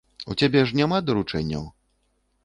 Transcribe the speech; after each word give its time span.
У 0.33 0.35
цябе 0.43 0.61
ж 0.69 0.77
няма 0.79 0.99
даручэнняў? 1.09 1.67